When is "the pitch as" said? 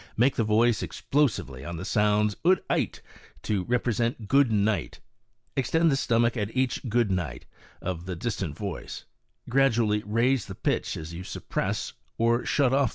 10.47-11.13